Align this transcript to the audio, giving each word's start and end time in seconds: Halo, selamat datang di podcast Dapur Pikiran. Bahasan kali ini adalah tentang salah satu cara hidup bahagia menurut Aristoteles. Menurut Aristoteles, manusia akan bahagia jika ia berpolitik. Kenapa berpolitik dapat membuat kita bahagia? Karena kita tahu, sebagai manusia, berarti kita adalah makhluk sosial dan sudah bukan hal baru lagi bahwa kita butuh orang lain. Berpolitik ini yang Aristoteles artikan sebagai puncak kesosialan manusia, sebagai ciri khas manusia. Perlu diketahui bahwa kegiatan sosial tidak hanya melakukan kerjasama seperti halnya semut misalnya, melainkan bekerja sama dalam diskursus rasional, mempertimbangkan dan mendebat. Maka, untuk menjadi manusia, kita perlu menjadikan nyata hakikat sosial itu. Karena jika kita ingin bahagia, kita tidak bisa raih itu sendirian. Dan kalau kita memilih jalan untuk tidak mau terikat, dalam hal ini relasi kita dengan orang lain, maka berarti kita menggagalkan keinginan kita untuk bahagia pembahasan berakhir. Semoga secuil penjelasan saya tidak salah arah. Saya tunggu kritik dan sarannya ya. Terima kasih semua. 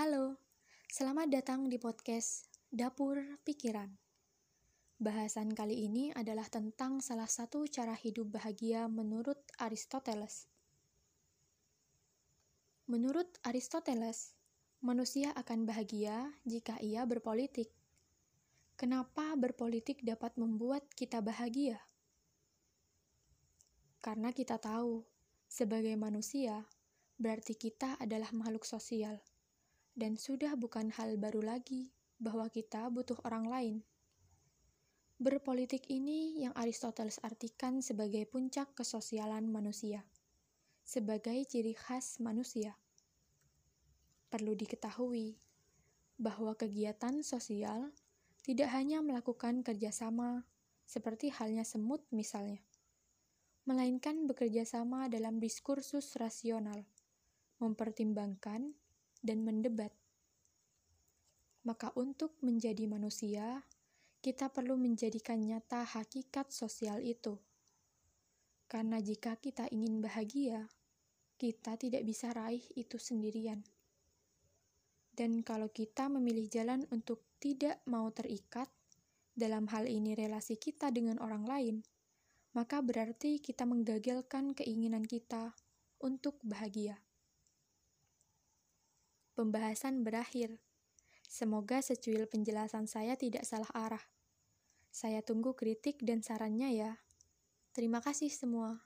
Halo, 0.00 0.40
selamat 0.88 1.28
datang 1.28 1.68
di 1.68 1.76
podcast 1.76 2.48
Dapur 2.72 3.20
Pikiran. 3.44 3.92
Bahasan 4.96 5.52
kali 5.52 5.76
ini 5.76 6.08
adalah 6.16 6.48
tentang 6.48 7.04
salah 7.04 7.28
satu 7.28 7.68
cara 7.68 7.92
hidup 7.92 8.32
bahagia 8.32 8.88
menurut 8.88 9.36
Aristoteles. 9.60 10.48
Menurut 12.88 13.28
Aristoteles, 13.44 14.32
manusia 14.80 15.36
akan 15.36 15.68
bahagia 15.68 16.32
jika 16.48 16.80
ia 16.80 17.04
berpolitik. 17.04 17.68
Kenapa 18.80 19.36
berpolitik 19.36 20.00
dapat 20.00 20.32
membuat 20.40 20.88
kita 20.96 21.20
bahagia? 21.20 21.76
Karena 24.00 24.32
kita 24.32 24.56
tahu, 24.56 25.04
sebagai 25.44 25.92
manusia, 26.00 26.64
berarti 27.20 27.52
kita 27.52 28.00
adalah 28.00 28.32
makhluk 28.32 28.64
sosial 28.64 29.20
dan 30.00 30.16
sudah 30.16 30.56
bukan 30.56 30.88
hal 30.96 31.20
baru 31.20 31.44
lagi 31.44 31.92
bahwa 32.16 32.48
kita 32.48 32.88
butuh 32.88 33.20
orang 33.28 33.44
lain. 33.52 33.76
Berpolitik 35.20 35.84
ini 35.92 36.40
yang 36.40 36.56
Aristoteles 36.56 37.20
artikan 37.20 37.84
sebagai 37.84 38.24
puncak 38.24 38.72
kesosialan 38.72 39.44
manusia, 39.52 40.00
sebagai 40.80 41.36
ciri 41.44 41.76
khas 41.76 42.16
manusia. 42.24 42.80
Perlu 44.32 44.56
diketahui 44.56 45.36
bahwa 46.16 46.56
kegiatan 46.56 47.20
sosial 47.20 47.92
tidak 48.40 48.72
hanya 48.72 49.04
melakukan 49.04 49.60
kerjasama 49.60 50.48
seperti 50.88 51.28
halnya 51.28 51.68
semut 51.68 52.00
misalnya, 52.08 52.64
melainkan 53.68 54.24
bekerja 54.24 54.64
sama 54.64 55.12
dalam 55.12 55.36
diskursus 55.36 56.16
rasional, 56.16 56.88
mempertimbangkan 57.60 58.72
dan 59.20 59.44
mendebat. 59.44 59.92
Maka, 61.64 61.92
untuk 61.96 62.40
menjadi 62.40 62.88
manusia, 62.88 63.64
kita 64.24 64.48
perlu 64.48 64.80
menjadikan 64.80 65.40
nyata 65.40 65.84
hakikat 65.84 66.48
sosial 66.52 67.04
itu. 67.04 67.36
Karena 68.64 69.00
jika 69.00 69.36
kita 69.36 69.68
ingin 69.68 70.00
bahagia, 70.00 70.68
kita 71.36 71.76
tidak 71.76 72.04
bisa 72.04 72.32
raih 72.32 72.64
itu 72.76 72.96
sendirian. 72.96 73.60
Dan 75.12 75.44
kalau 75.44 75.68
kita 75.68 76.08
memilih 76.08 76.48
jalan 76.48 76.84
untuk 76.88 77.24
tidak 77.40 77.84
mau 77.84 78.08
terikat, 78.12 78.68
dalam 79.36 79.64
hal 79.72 79.88
ini 79.88 80.12
relasi 80.12 80.60
kita 80.60 80.92
dengan 80.92 81.16
orang 81.20 81.44
lain, 81.48 81.76
maka 82.52 82.84
berarti 82.84 83.40
kita 83.40 83.64
menggagalkan 83.64 84.52
keinginan 84.52 85.06
kita 85.06 85.56
untuk 86.02 86.36
bahagia 86.44 87.00
pembahasan 89.40 90.04
berakhir. 90.04 90.60
Semoga 91.24 91.80
secuil 91.80 92.28
penjelasan 92.28 92.84
saya 92.84 93.16
tidak 93.16 93.48
salah 93.48 93.72
arah. 93.72 94.04
Saya 94.92 95.24
tunggu 95.24 95.56
kritik 95.56 96.04
dan 96.04 96.20
sarannya 96.20 96.76
ya. 96.76 97.00
Terima 97.72 98.04
kasih 98.04 98.28
semua. 98.28 98.84